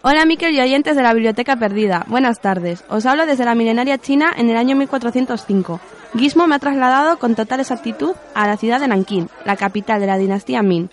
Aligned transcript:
Hola 0.00 0.24
Miquel 0.26 0.54
y 0.54 0.60
oyentes 0.60 0.94
de 0.94 1.02
la 1.02 1.12
Biblioteca 1.12 1.56
Perdida, 1.56 2.06
buenas 2.06 2.40
tardes. 2.40 2.84
Os 2.88 3.04
hablo 3.04 3.26
desde 3.26 3.44
la 3.44 3.56
milenaria 3.56 3.98
China 3.98 4.30
en 4.36 4.48
el 4.48 4.56
año 4.56 4.76
1405. 4.76 5.80
Gizmo 6.16 6.46
me 6.46 6.54
ha 6.54 6.60
trasladado 6.60 7.18
con 7.18 7.34
total 7.34 7.58
exactitud 7.58 8.14
a 8.32 8.46
la 8.46 8.56
ciudad 8.56 8.78
de 8.78 8.86
Nankín, 8.86 9.28
la 9.44 9.56
capital 9.56 10.00
de 10.00 10.06
la 10.06 10.16
dinastía 10.16 10.62
Min. 10.62 10.88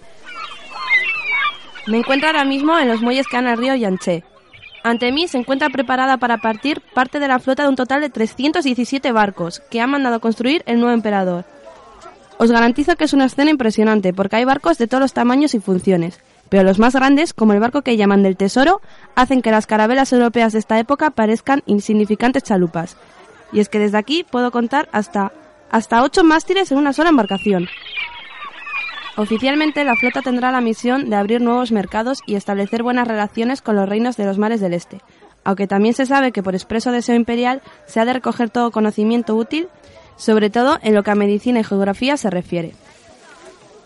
Me 1.86 1.98
encuentro 1.98 2.30
ahora 2.30 2.46
mismo 2.46 2.80
en 2.80 2.88
los 2.88 3.02
muelles 3.02 3.28
que 3.28 3.38
dan 3.38 3.46
al 3.46 3.60
río 3.60 3.76
Yangtze. 3.76 4.24
Ante 4.82 5.12
mí 5.12 5.28
se 5.28 5.38
encuentra 5.38 5.70
preparada 5.70 6.18
para 6.18 6.40
partir 6.40 6.82
parte 6.96 7.20
de 7.20 7.28
la 7.28 7.38
flota 7.38 7.62
de 7.62 7.70
un 7.70 7.76
total 7.76 8.02
de 8.02 8.10
317 8.10 9.12
barcos 9.12 9.60
que 9.70 9.82
ha 9.82 9.88
mandado 9.88 10.20
construir 10.20 10.64
el 10.66 10.80
nuevo 10.80 10.96
emperador. 10.96 11.46
Os 12.40 12.52
garantizo 12.52 12.96
que 12.96 13.04
es 13.04 13.14
una 13.14 13.26
escena 13.26 13.52
impresionante 13.52 14.14
porque 14.14 14.38
hay 14.38 14.46
barcos 14.46 14.80
de 14.80 14.88
todos 14.88 15.02
los 15.02 15.14
tamaños 15.14 15.54
y 15.54 15.60
funciones, 15.60 16.20
pero 16.50 16.64
los 16.64 16.80
más 16.80 16.94
grandes, 16.94 17.34
como 17.34 17.54
el 17.54 17.60
barco 17.60 17.82
que 17.82 17.98
llaman 17.98 18.24
del 18.24 18.38
Tesoro, 18.38 18.82
hacen 19.16 19.42
que 19.42 19.52
las 19.52 19.68
carabelas 19.68 20.14
europeas 20.14 20.54
de 20.54 20.60
esta 20.60 20.80
época 20.80 21.12
parezcan 21.12 21.64
insignificantes 21.66 22.44
chalupas. 22.44 22.98
Y 23.52 23.60
es 23.60 23.70
que 23.70 23.80
desde 23.80 23.98
aquí 23.98 24.24
puedo 24.24 24.52
contar 24.52 24.90
hasta 24.92 25.32
hasta 25.72 26.04
ocho 26.04 26.24
mástiles 26.24 26.72
en 26.72 26.78
una 26.78 26.94
sola 26.94 27.10
embarcación. 27.10 27.68
Oficialmente 29.18 29.84
la 29.84 29.96
flota 29.96 30.22
tendrá 30.22 30.52
la 30.52 30.62
misión 30.62 31.10
de 31.10 31.16
abrir 31.16 31.42
nuevos 31.42 31.72
mercados 31.72 32.20
y 32.26 32.36
establecer 32.36 32.84
buenas 32.84 33.08
relaciones 33.08 33.62
con 33.62 33.76
los 33.76 33.88
reinos 33.88 34.18
de 34.18 34.26
los 34.26 34.38
mares 34.38 34.60
del 34.60 34.74
este, 34.74 35.02
aunque 35.44 35.68
también 35.68 35.94
se 35.94 36.06
sabe 36.06 36.32
que 36.32 36.44
por 36.44 36.56
expreso 36.56 36.92
deseo 36.92 37.16
imperial 37.16 37.62
se 37.86 38.00
ha 38.00 38.06
de 38.06 38.14
recoger 38.14 38.50
todo 38.50 38.72
conocimiento 38.72 39.36
útil, 39.36 39.70
sobre 40.18 40.50
todo 40.50 40.80
en 40.82 40.94
lo 40.94 41.04
que 41.04 41.12
a 41.12 41.16
medicina 41.16 41.60
y 41.60 41.64
geografía 41.64 42.18
se 42.18 42.30
refiere. 42.30 42.74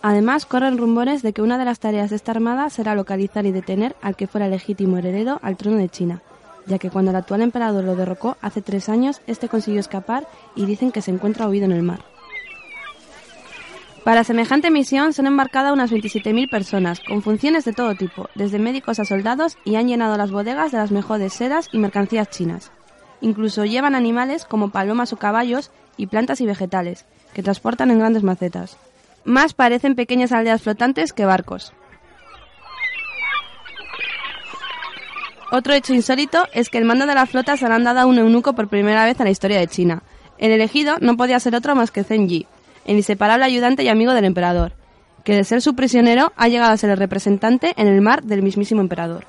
Además, 0.01 0.45
corren 0.45 0.77
rumores 0.77 1.21
de 1.21 1.33
que 1.33 1.41
una 1.41 1.57
de 1.57 1.65
las 1.65 1.79
tareas 1.79 2.09
de 2.09 2.15
esta 2.15 2.31
armada 2.31 2.69
será 2.69 2.95
localizar 2.95 3.45
y 3.45 3.51
detener 3.51 3.95
al 4.01 4.15
que 4.15 4.27
fuera 4.27 4.47
legítimo 4.47 4.97
heredero 4.97 5.39
al 5.41 5.57
trono 5.57 5.77
de 5.77 5.89
China, 5.89 6.21
ya 6.67 6.77
que 6.77 6.89
cuando 6.89 7.11
el 7.11 7.17
actual 7.17 7.41
emperador 7.41 7.83
lo 7.83 7.97
derrocó 7.97 8.37
hace 8.41 8.61
tres 8.61 8.87
años, 8.87 9.21
este 9.27 9.49
consiguió 9.49 9.81
escapar 9.81 10.27
y 10.55 10.65
dicen 10.65 10.91
que 10.91 11.01
se 11.01 11.11
encuentra 11.11 11.49
huido 11.49 11.65
en 11.65 11.73
el 11.73 11.83
mar. 11.83 11.99
Para 14.05 14.23
semejante 14.23 14.71
misión 14.71 15.11
se 15.11 15.21
han 15.21 15.27
embarcado 15.27 15.73
unas 15.73 15.91
27.000 15.91 16.49
personas, 16.49 17.01
con 17.01 17.21
funciones 17.21 17.65
de 17.65 17.73
todo 17.73 17.95
tipo, 17.95 18.29
desde 18.33 18.57
médicos 18.57 18.99
a 18.99 19.05
soldados, 19.05 19.57
y 19.65 19.75
han 19.75 19.87
llenado 19.87 20.17
las 20.17 20.31
bodegas 20.31 20.71
de 20.71 20.77
las 20.77 20.91
mejores 20.91 21.33
sedas 21.33 21.67
y 21.73 21.77
mercancías 21.77 22.29
chinas. 22.29 22.71
Incluso 23.19 23.65
llevan 23.65 23.95
animales 23.95 24.45
como 24.45 24.69
palomas 24.69 25.11
o 25.11 25.17
caballos 25.17 25.71
y 25.97 26.07
plantas 26.07 26.39
y 26.39 26.45
vegetales, 26.45 27.05
que 27.33 27.43
transportan 27.43 27.91
en 27.91 27.99
grandes 27.99 28.23
macetas. 28.23 28.77
Más 29.29 29.53
parecen 29.53 29.93
pequeñas 29.93 30.31
aldeas 30.31 30.63
flotantes 30.63 31.13
que 31.13 31.23
barcos. 31.23 31.71
Otro 35.51 35.75
hecho 35.75 35.93
insólito 35.93 36.47
es 36.51 36.69
que 36.69 36.79
el 36.79 36.85
mando 36.85 37.05
de 37.05 37.13
la 37.13 37.27
flota 37.27 37.55
se 37.55 37.67
lo 37.67 37.75
han 37.75 37.83
dado 37.83 37.99
a 37.99 38.05
un 38.07 38.17
eunuco 38.17 38.53
por 38.53 38.69
primera 38.69 39.05
vez 39.05 39.19
en 39.19 39.25
la 39.25 39.29
historia 39.29 39.59
de 39.59 39.67
China. 39.67 40.01
El 40.39 40.51
elegido 40.51 40.95
no 40.99 41.15
podía 41.15 41.39
ser 41.39 41.53
otro 41.53 41.75
más 41.75 41.91
que 41.91 42.03
Zheng 42.03 42.27
Yi, 42.27 42.47
el 42.85 42.95
inseparable 42.95 43.45
ayudante 43.45 43.83
y 43.83 43.89
amigo 43.89 44.15
del 44.15 44.25
emperador, 44.25 44.73
que 45.23 45.35
de 45.35 45.43
ser 45.43 45.61
su 45.61 45.75
prisionero 45.75 46.33
ha 46.35 46.47
llegado 46.47 46.71
a 46.71 46.77
ser 46.77 46.89
el 46.89 46.97
representante 46.97 47.75
en 47.77 47.85
el 47.85 48.01
mar 48.01 48.23
del 48.23 48.41
mismísimo 48.41 48.81
emperador. 48.81 49.25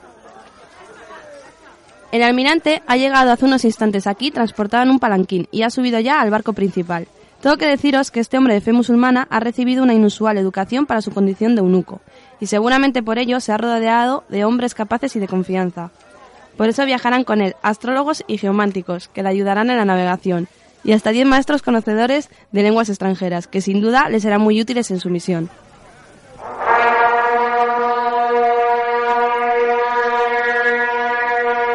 El 2.11 2.23
almirante 2.23 2.83
ha 2.87 2.97
llegado 2.97 3.33
hace 3.33 3.45
unos 3.45 3.67
instantes 3.67 4.07
aquí 4.07 4.31
transportado 4.31 4.83
en 4.83 4.93
un 4.93 4.99
palanquín 4.99 5.47
y 5.51 5.61
ha 5.61 5.69
subido 5.69 6.01
ya 6.01 6.23
al 6.23 6.31
barco 6.31 6.55
principal. 6.55 7.07
Tengo 7.41 7.57
que 7.57 7.67
deciros 7.67 8.11
que 8.11 8.21
este 8.21 8.37
hombre 8.37 8.53
de 8.53 8.61
fe 8.61 8.73
musulmana 8.73 9.27
ha 9.31 9.41
recibido 9.41 9.83
una 9.83 9.95
inusual 9.95 10.37
educación 10.37 10.85
para 10.85 11.01
su 11.01 11.11
condición 11.11 11.55
de 11.55 11.61
eunuco, 11.61 12.03
y 12.39 12.47
seguramente 12.47 13.03
por 13.03 13.19
ello 13.19 13.41
se 13.41 13.51
ha 13.51 13.57
rodeado 13.57 14.25
de 14.29 14.45
hombres 14.45 14.75
capaces 14.75 15.17
y 15.17 15.21
de 15.21 15.29
confianza. 15.29 15.91
Por 16.59 16.69
eso 16.69 16.85
viajarán 16.85 17.25
con 17.25 17.41
él 17.41 17.57
astrólogos 17.63 18.25
y 18.27 18.37
geománticos, 18.37 19.09
que 19.09 19.23
le 19.23 19.31
ayudarán 19.31 19.71
en 19.71 19.79
la 19.79 19.87
navegación, 19.87 20.49
y 20.85 20.93
hasta 20.93 21.13
10 21.13 21.27
maestros 21.27 21.63
conocedores 21.63 22.29
de 22.53 22.63
lenguas 22.63 22.91
extranjeras, 22.91 23.47
que 23.47 23.63
sin 23.63 23.81
duda 23.81 24.11
les 24.11 24.23
serán 24.23 24.43
muy 24.43 24.61
útiles 24.61 24.91
en 24.91 25.01
su 25.01 25.09
misión. 25.09 25.49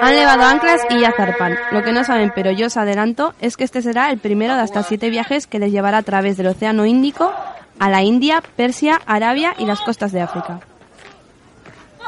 Han 0.05 0.15
levado 0.15 0.43
anclas 0.43 0.81
y 0.91 0.99
ya 0.99 1.13
zarpan. 1.17 1.57
Lo 1.71 1.81
que 1.81 1.91
no 1.91 2.03
saben, 2.03 2.31
pero 2.35 2.51
yo 2.51 2.67
os 2.67 2.77
adelanto, 2.77 3.33
es 3.41 3.57
que 3.57 3.63
este 3.63 3.81
será 3.81 4.11
el 4.11 4.19
primero 4.19 4.53
de 4.53 4.61
hasta 4.61 4.83
siete 4.83 5.09
viajes 5.09 5.47
que 5.47 5.57
les 5.57 5.71
llevará 5.71 5.97
a 5.97 6.03
través 6.03 6.37
del 6.37 6.45
Océano 6.45 6.85
Índico 6.85 7.33
a 7.79 7.89
la 7.89 8.03
India, 8.03 8.43
Persia, 8.55 9.01
Arabia 9.07 9.55
y 9.57 9.65
las 9.65 9.81
costas 9.81 10.11
de 10.11 10.21
África. 10.21 10.59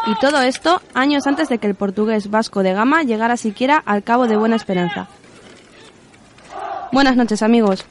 Y 0.06 0.14
todo 0.20 0.42
esto 0.42 0.80
años 0.94 1.26
antes 1.26 1.50
de 1.50 1.58
que 1.58 1.66
el 1.66 1.74
portugués 1.74 2.30
Vasco 2.30 2.62
de 2.62 2.74
Gama 2.74 3.02
llegara 3.02 3.36
siquiera 3.36 3.82
al 3.84 4.04
Cabo 4.04 4.28
de 4.28 4.38
Buena 4.38 4.58
Esperanza. 4.58 5.08
Buenas 6.92 7.16
noches 7.16 7.42
amigos. 7.42 7.84